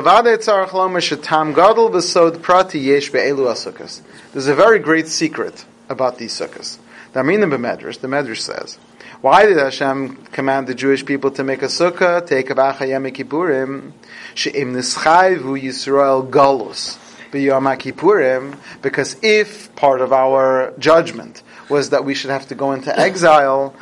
[4.46, 6.78] a very great secret about these sukkahs.
[7.12, 8.78] The Aminim b'Medrash, the Medrash says,
[9.22, 12.26] why did Hashem command the Jewish people to make a sukkah?
[12.26, 13.92] Take a bacha yom kippurim,
[14.34, 16.98] she'im nischayvu Yisrael galus
[17.30, 22.72] b'yom kippurim, because if part of our judgment was that we should have to go
[22.72, 23.74] into exile.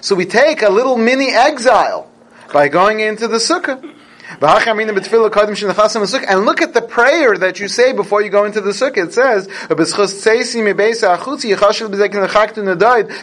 [0.00, 2.10] So we take a little mini exile
[2.52, 3.95] by going into the sukkah.
[4.28, 4.40] And
[6.44, 9.06] look at the prayer that you say before you go into the sukkah.
[9.06, 9.48] It says,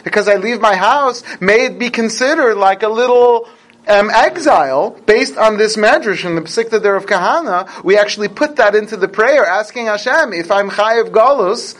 [0.04, 3.48] because I leave my house, may it be considered like a little
[3.86, 7.68] um, exile based on this medrash in the Pesikta there of Kahana.
[7.84, 11.76] We actually put that into the prayer, asking Hashem, if I'm Chayiv Galus,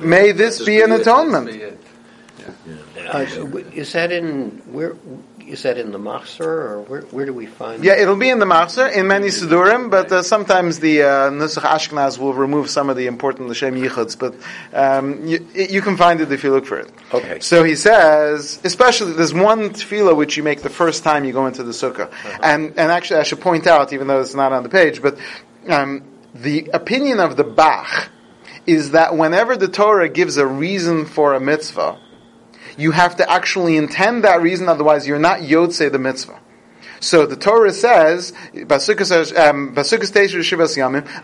[0.00, 1.78] may this be an atonement.
[3.08, 3.26] Uh,
[3.72, 4.94] is that in where?
[5.50, 7.84] Is that in the Machzor, or where, where do we find?
[7.84, 7.88] It?
[7.88, 11.62] Yeah, it'll be in the Machzor, in many Sidurim, but uh, sometimes the uh, Nusach
[11.62, 14.34] Ashkenaz will remove some of the important L'Shem Yichuds, but
[14.72, 16.90] um, you, you can find it if you look for it.
[17.12, 17.40] Okay.
[17.40, 21.46] So he says, especially, there's one tefillah which you make the first time you go
[21.46, 22.12] into the sukkah.
[22.42, 25.18] And, and actually, I should point out, even though it's not on the page, but
[25.68, 28.10] um, the opinion of the Bach
[28.66, 31.98] is that whenever the Torah gives a reason for a mitzvah,
[32.80, 36.40] you have to actually intend that reason, otherwise you're not Yotze the mitzvah.
[37.02, 39.74] So the Torah says, Basukas um,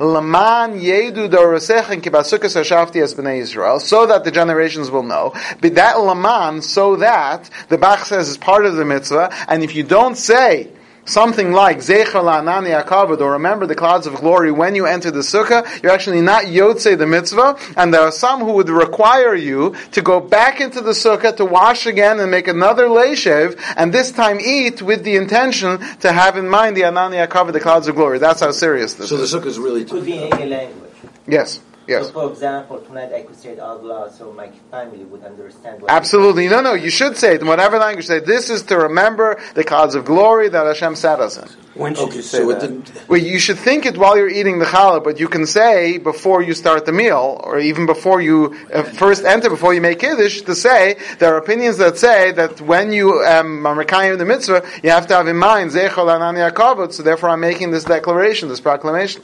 [0.01, 5.35] Laman Yedu Es B'nai Yisrael, so that the generations will know.
[5.61, 9.75] But that Laman, so that, the Bach says is part of the mitzvah, and if
[9.75, 10.71] you don't say,
[11.07, 15.21] something like Zecher la'anani akavod, or remember the clouds of glory when you enter the
[15.21, 19.75] sukkah, you're actually not yotze the mitzvah, and there are some who would require you
[19.93, 24.11] to go back into the sukkah to wash again and make another leishev, and this
[24.13, 27.95] time eat with the intention to have in mind the anani akavod, the clouds of
[27.95, 28.19] glory.
[28.19, 29.31] That's how serious this is.
[29.31, 29.85] So the sukkah is really.
[29.85, 30.91] Could be in any language.
[31.29, 32.07] Yes, yes.
[32.07, 35.83] So for example, tonight I could say it out loud so my family would understand
[35.83, 36.49] what Absolutely.
[36.49, 38.07] No, no, you should say it in whatever language.
[38.07, 41.49] Say, this is to remember the clouds of glory that Hashem set us in.
[41.75, 42.63] When should Okay, you say so that?
[42.71, 43.09] it.
[43.09, 46.43] Well, you should think it while you're eating the challah, but you can say before
[46.43, 50.41] you start the meal, or even before you uh, first enter, before you make kiddush,
[50.43, 54.65] to say there are opinions that say that when you um, are Mekayim the mitzvah,
[54.83, 56.93] you have to have in mind Zechol Anani Akavot.
[56.95, 59.23] So therefore, I'm making this declaration, this proclamation.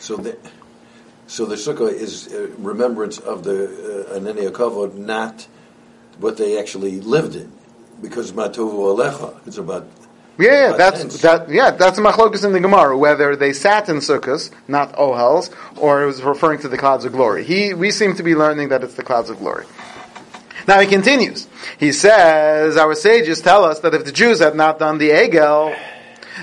[0.00, 0.36] So the,
[1.32, 5.46] so the sukkah is remembrance of the uh, Kavod, not
[6.18, 7.50] what they actually lived in.
[8.02, 9.86] Because Matovu Alecha, it's about.
[10.38, 11.48] Yeah, yeah, that's that.
[11.48, 16.02] Yeah, that's a machlokus in the Gemara whether they sat in sukkahs, not ohels, or
[16.02, 17.44] it was referring to the clouds of glory.
[17.44, 19.64] He, we seem to be learning that it's the clouds of glory.
[20.68, 21.48] Now he continues.
[21.78, 25.74] He says, our sages tell us that if the Jews had not done the egel,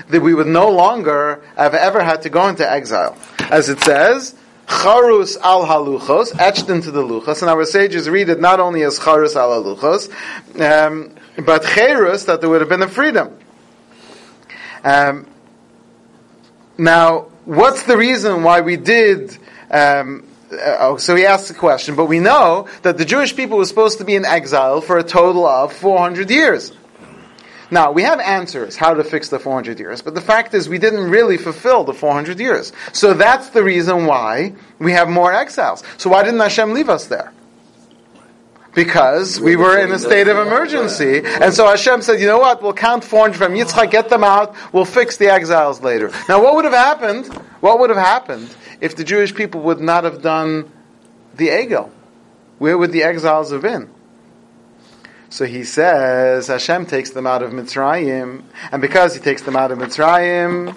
[0.08, 3.16] that we would no longer have ever had to go into exile.
[3.38, 4.34] As it says,
[4.70, 9.00] Charus al haluchos, etched into the luchos, and our sages read it not only as
[9.00, 10.08] Charus al haluchos,
[10.60, 11.12] um,
[11.44, 13.36] but Cherus, that there would have been a freedom.
[14.84, 15.26] Um,
[16.78, 19.36] now, what's the reason why we did?
[19.72, 23.58] Um, uh, oh, so he asks the question, but we know that the Jewish people
[23.58, 26.72] were supposed to be in exile for a total of 400 years.
[27.70, 30.78] Now, we have answers how to fix the 400 years, but the fact is we
[30.78, 32.72] didn't really fulfill the 400 years.
[32.92, 35.84] So that's the reason why we have more exiles.
[35.96, 37.32] So why didn't Hashem leave us there?
[38.74, 41.22] Because we were in a state of emergency.
[41.24, 44.54] And so Hashem said, you know what, we'll count 400 from Yitzchak, get them out,
[44.72, 46.10] we'll fix the exiles later.
[46.28, 47.26] Now what would have happened,
[47.60, 48.48] what would have happened
[48.80, 50.70] if the Jewish people would not have done
[51.36, 51.90] the Egel?
[52.58, 53.90] Where would the exiles have been?
[55.30, 59.70] So he says Hashem takes them out of Mitzrayim, and because he takes them out
[59.70, 60.76] of Mitzrayim,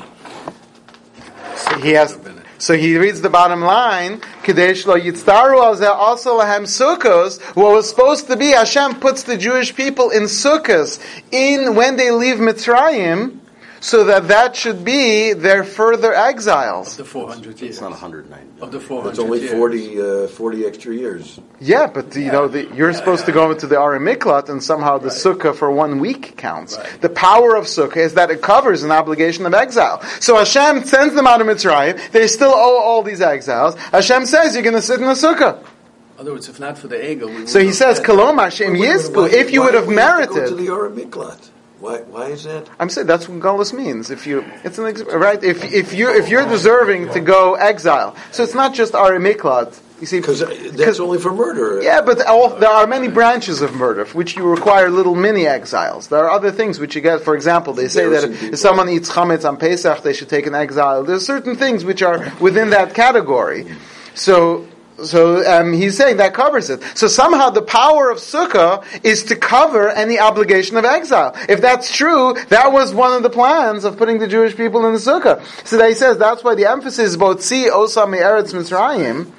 [1.82, 2.20] he has.
[2.60, 7.42] So he reads the bottom line, Kadesh lo yitztaru also lahem sukkos.
[7.56, 12.12] What was supposed to be, Hashem puts the Jewish people in sukkos in when they
[12.12, 13.40] leave Mitzrayim,
[13.84, 16.96] so that that should be their further exiles.
[16.96, 17.72] The 400 years.
[17.76, 18.62] It's not 190.
[18.62, 19.52] Of the 400 It's only years.
[19.52, 21.38] 40, uh, 40 extra years.
[21.60, 25.00] Yeah, but you know, the, you're supposed to go into the Arei Miklat, and somehow
[25.00, 26.78] the sukkah for one week counts.
[27.02, 30.02] The power of sukkah is that it covers an obligation of exile.
[30.22, 32.12] So Hashem sends them out of Mitzrayim.
[32.12, 33.76] They still owe all these exiles.
[33.76, 35.60] Hashem says you're going to sit in the sukkah.
[35.60, 38.76] In other words, if not for the ego, we So he says, have- "Kolom Hashem
[38.76, 41.50] Yizku." If you would have do we to go to merited, the Arei Miklat?
[41.84, 42.70] Why, why is that?
[42.80, 44.10] I'm saying that's what Galus means.
[44.10, 45.44] If you, it's an ex- right.
[45.44, 49.78] If if you if you're deserving to go exile, so it's not just Miklat.
[50.00, 50.40] You see, uh, Because
[50.72, 51.82] that's only for murder.
[51.84, 55.46] Yeah, but all, there are many branches of murder for which you require little mini
[55.46, 56.08] exiles.
[56.08, 57.20] There are other things which you get.
[57.20, 60.48] For example, they say that Embarrassing if someone eats chametz on Pesach, they should take
[60.48, 61.04] an exile.
[61.04, 63.76] There are certain things which are within that category.
[64.16, 64.70] So.
[65.04, 66.84] So um, he's saying that covers it.
[66.96, 71.36] So somehow the power of sukkah is to cover any obligation of exile.
[71.50, 74.94] If that's true, that was one of the plans of putting the Jewish people in
[74.94, 75.44] the sukkah.
[75.66, 79.32] So that he says that's why the emphasis is both see osam eretz mitzrayim.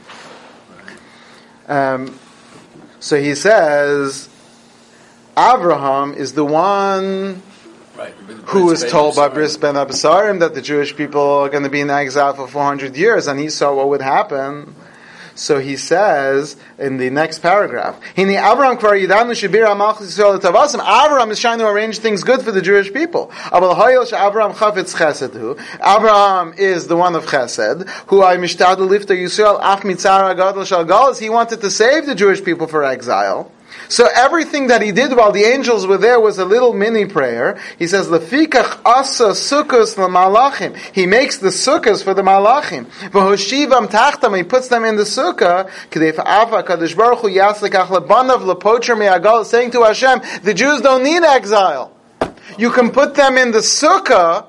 [1.68, 2.18] Um,
[2.98, 4.28] so he says,
[5.36, 7.42] Abraham is the one
[7.96, 8.12] Right,
[8.46, 11.90] who was told by Bris ben that the Jewish people are going to be in
[11.90, 14.74] exile for 400 years, and he saw what would happen.
[15.36, 20.80] So he says in the next paragraph, letavasim.
[20.80, 23.32] Abraham is trying to arrange things good for the Jewish people.
[23.46, 24.52] Abraham
[26.56, 31.14] is the one of chesed, who I mishtadel lifta Yisrael ach mitzara gadol shal.
[31.14, 33.50] He wanted to save the Jewish people for exile.
[33.88, 37.58] So everything that he did while the angels were there was a little mini prayer.
[37.78, 42.86] He says, "Lefikach asa sukkos malachim." He makes the sukkahs for the malachim.
[43.10, 44.36] V'hoshivam tachtam.
[44.36, 45.70] He puts them in the sukkah.
[45.90, 51.02] K'dei fa'afa kadosh baruch hu yaslikach lebanav lepocher me'agal, saying to Hashem, the Jews don't
[51.02, 51.92] need exile.
[52.58, 54.46] You can put them in the sukkah.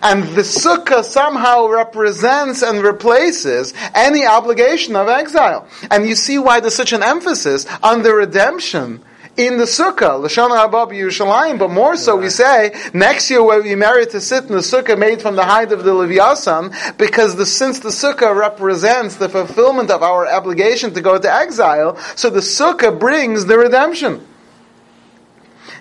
[0.00, 5.68] And the sukkah somehow represents and replaces any obligation of exile.
[5.90, 9.02] And you see why there's such an emphasis on the redemption
[9.36, 13.74] in the sukkah, Lashana Haba Yerushalayim, but more so we say, next year where we
[13.74, 17.46] merit to sit in the sukkah made from the hide of the Leviathan, because the,
[17.46, 22.40] since the sukkah represents the fulfillment of our obligation to go to exile, so the
[22.40, 24.26] sukkah brings the redemption.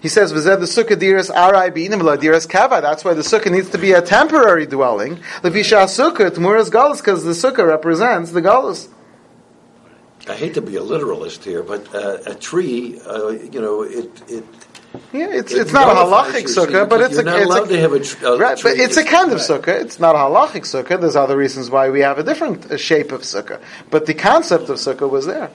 [0.02, 3.70] He says, "V'zeh the sukkah diras arai b'inim diras kava." That's why the sukkah needs
[3.70, 5.18] to be a temporary dwelling.
[5.44, 8.90] Levisha sukkah tmuras galus, because the sukkah represents the galus.
[10.28, 14.10] I hate to be a literalist here, but uh, a tree, uh, you know, it
[14.28, 14.44] it.
[15.14, 18.26] Yeah, it's it it's not a halachic sukkah, but it's a it's a, a tr-
[18.26, 19.62] a right, but it's a kind of right.
[19.62, 19.82] sukkah.
[19.82, 21.00] It's not a halachic sukkah.
[21.00, 24.70] There's other reasons why we have a different uh, shape of sukkah, but the concept
[24.70, 25.52] of sukkah was there.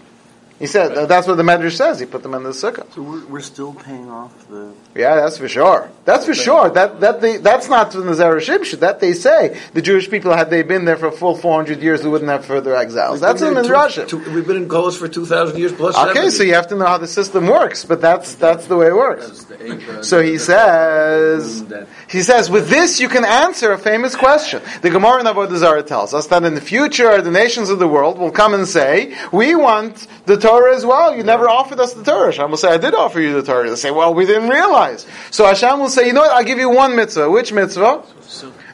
[0.59, 2.01] He said uh, that's what the Medrash says.
[2.01, 2.91] He put them in the sukkah.
[2.95, 4.73] So we're, we're still paying off the.
[4.95, 5.91] Yeah, that's for sure.
[6.07, 6.71] That's for sure.
[6.71, 8.81] That that they, that's not from the Zerah Shimshon.
[8.81, 11.83] That they say the Jewish people had they been there for a full four hundred
[11.83, 13.21] years, they wouldn't have further exiles.
[13.21, 14.07] That's in We've the been there Russia.
[14.31, 15.95] We've been in Golos for two thousand years plus.
[15.95, 16.31] Okay, 70.
[16.31, 18.97] so you have to know how the system works, but that's that's the way it
[18.97, 19.45] works.
[19.45, 21.65] That's So he says,
[22.09, 24.63] he says, with this you can answer a famous question.
[24.83, 27.89] The Gemara in Avodah Zarah tells us that in the future the nations of the
[27.89, 31.17] world will come and say, we want the Torah as well.
[31.17, 32.27] You never offered us the Torah.
[32.27, 33.69] Hashem will say, I did offer you the Torah.
[33.69, 35.07] They say, well, we didn't realize.
[35.31, 37.31] So Hashem will say, you know what, I'll give you one mitzvah.
[37.31, 38.05] Which mitzvah?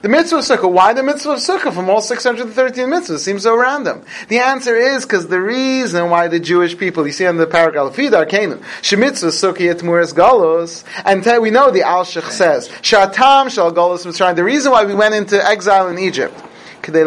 [0.03, 0.69] The mitzvah of sukkah.
[0.69, 3.21] Why the mitzvah of sukkah from all 613 mitzvahs?
[3.21, 4.03] Seems so random.
[4.27, 7.87] The answer is because the reason why the Jewish people, you see on the paragraph,
[7.87, 13.73] of Fidar Canaan, Shemitzvah sukkah yetmuras galos, and we know the Alshich says, Shatam shal
[13.73, 14.35] galos mitzrayim.
[14.35, 16.35] The reason why we went into exile in Egypt.
[16.83, 17.05] Because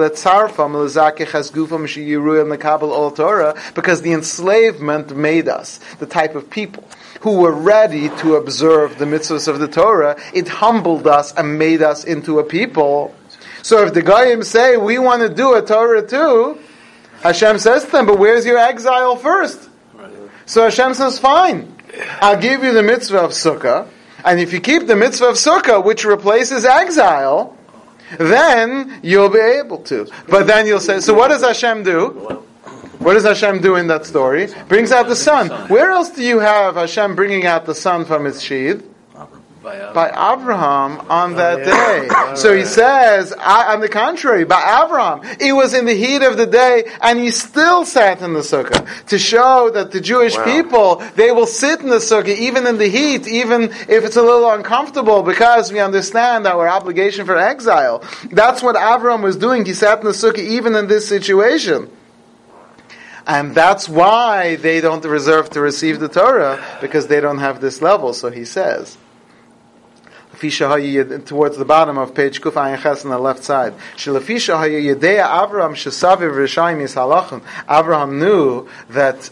[4.01, 6.85] the enslavement made us the type of people
[7.25, 10.15] who were ready to observe the mitzvahs of the Torah.
[10.31, 13.15] It humbled us and made us into a people.
[13.63, 16.59] So if the Goyim say we want to do a Torah too,
[17.23, 19.71] Hashem says to them, but where's your exile first?
[20.45, 21.75] So Hashem says, fine,
[22.21, 23.87] I'll give you the mitzvah of Sukkah,
[24.23, 27.57] and if you keep the mitzvah of Sukkah, which replaces exile,
[28.19, 30.07] then you'll be able to.
[30.29, 32.44] But then you'll say, so what does Hashem do?
[33.05, 34.47] What does Hashem do in that story?
[34.67, 35.49] Brings out the sun.
[35.69, 38.83] Where else do you have Hashem bringing out the sun from its sheath?
[39.61, 42.35] By Abraham on oh, that day.
[42.35, 46.37] So he says, I, on the contrary, by Abraham, it was in the heat of
[46.37, 50.95] the day, and he still sat in the sukkah to show that the Jewish people
[51.13, 54.49] they will sit in the sukkah even in the heat, even if it's a little
[54.49, 58.03] uncomfortable, because we understand our obligation for exile.
[58.31, 59.63] That's what Abraham was doing.
[59.63, 61.91] He sat in the sukkah even in this situation.
[63.27, 67.81] And that's why they don't reserve to receive the Torah, because they don't have this
[67.81, 68.97] level, so he says.
[70.37, 73.73] Towards the bottom of page Kuf Ayin Ches on the left side.
[77.67, 79.29] Avraham knew that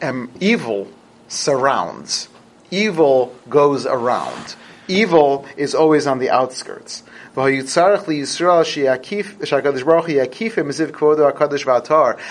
[0.00, 0.88] um, evil
[1.28, 2.28] surrounds.
[2.70, 4.56] Evil goes around.
[4.88, 7.02] Evil is always on the outskirts.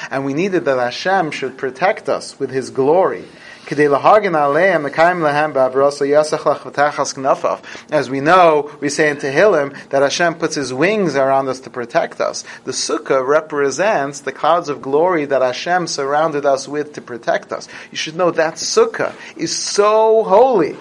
[0.10, 3.26] And we needed that Hashem should protect us with His glory.
[7.92, 11.70] As we know, we say in Tehillim that Hashem puts His wings around us to
[11.70, 12.44] protect us.
[12.64, 17.68] The Sukkah represents the clouds of glory that Hashem surrounded us with to protect us.
[17.92, 20.76] You should know that Sukkah is so holy.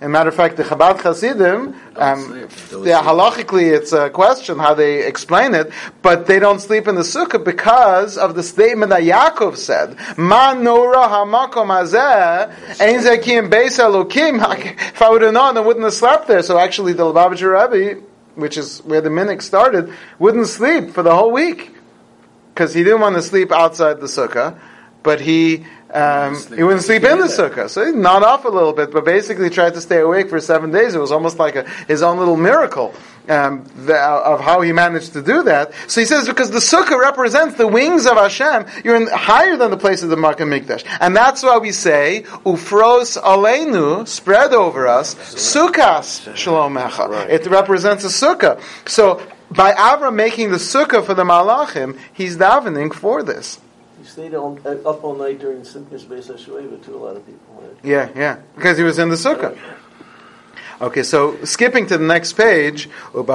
[0.00, 2.48] A matter of fact, the Chabad Hasidim, um,
[2.86, 5.72] yeah, halachically it's a question how they explain it,
[6.02, 10.54] but they don't sleep in the sukkah because of the statement that Yaakov said, "Ma
[10.54, 14.38] nora hamakom hazeh ein zekim beis elokim."
[14.98, 16.44] If I would have known, I wouldn't have slept there.
[16.44, 18.00] So actually, the Lubavitcher Rebbe,
[18.36, 21.74] which is where the minhag started, wouldn't sleep for the whole week
[22.54, 24.56] because he didn't want to sleep outside the sukkah,
[25.02, 27.68] but he um, he wouldn't sleep in the sukkah.
[27.68, 30.70] So he nod off a little bit, but basically tried to stay awake for seven
[30.70, 30.94] days.
[30.94, 32.94] It was almost like a, his own little miracle
[33.28, 35.72] um, the, of how he managed to do that.
[35.86, 39.70] So he says, because the sukkah represents the wings of Hashem, you're in, higher than
[39.70, 40.84] the place of the Makkah Mikdash.
[41.00, 47.28] And that's why we say, ufros aleinu, spread over us, sukkas shalom shalomecha.
[47.28, 48.60] It represents a sukkah.
[48.86, 53.58] So by Avram making the sukkah for the malachim, he's davening for this.
[54.18, 57.54] Stayed on, uh, up all night during Simchas Beis HaShoeva to a lot of people.
[57.62, 57.70] right?
[57.84, 59.56] Yeah, yeah, because he was in the sukkah.
[60.80, 62.88] Okay, so skipping to the next page.
[63.12, 63.26] That's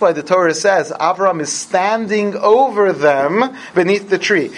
[0.00, 4.50] why the Torah says Avram is standing over them beneath the tree.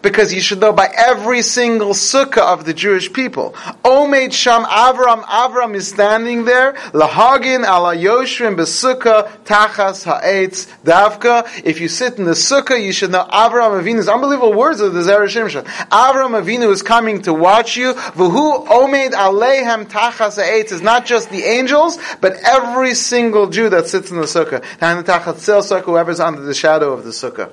[0.00, 3.50] Because you should know by every single sukkah of the Jewish people.
[3.84, 6.74] Omed sham Avram, Avram is standing there.
[6.92, 8.54] Lahagin ala yoshrim
[9.44, 11.48] tachas ha'etz davka.
[11.64, 15.02] If you sit in the sukkah, you should know Avram Avinu's unbelievable words of the
[15.02, 15.64] Zerah Shimshon.
[15.64, 17.94] Avram Avinu is coming to watch you.
[17.94, 23.86] V'hu omed alehem tachas ha'etz is not just the angels, but every single Jew that
[23.86, 24.62] sits in the sukkah.
[24.80, 27.50] And tachas tzel sukkah, whoever's under the shadow of the sukkah.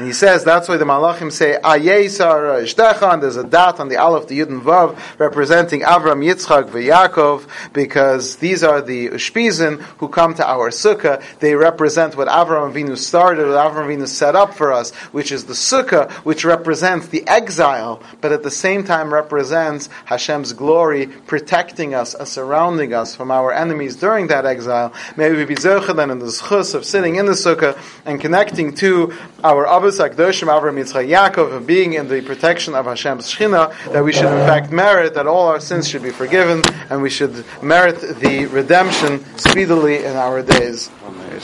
[0.00, 3.90] And he says that's why the Malachim say Ayesar Ishtecha, and there's a dot on
[3.90, 9.78] the Aleph, the Yud and Vav, representing Avram, Yitzchak, Yaakov, because these are the Ushpizin
[9.98, 11.22] who come to our Sukkah.
[11.40, 15.44] They represent what Avram Avinu started, what Avram Avinu set up for us, which is
[15.44, 21.92] the Sukkah, which represents the exile, but at the same time represents Hashem's glory, protecting
[21.92, 24.94] us, uh, surrounding us from our enemies during that exile.
[25.18, 27.76] May we be then in the schus of sitting in the Sukkah
[28.06, 29.12] and connecting to
[29.44, 34.04] our Abbas Akdoshim, Avram Yitzchak Yaakov, of being in the protection of Hashem's Shechina, that
[34.04, 37.44] we should in fact merit that all our sins should be forgiven, and we should
[37.60, 40.90] merit the redemption speedily in our days.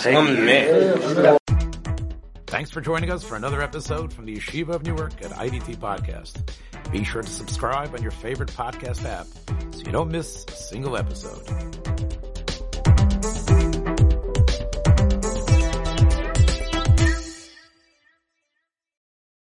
[0.06, 1.38] Amen.
[2.46, 6.52] Thanks for joining us for another episode from the Yeshiva of Newark at IDT Podcast.
[6.92, 9.26] Be sure to subscribe on your favorite podcast app
[9.74, 12.35] so you don't miss a single episode.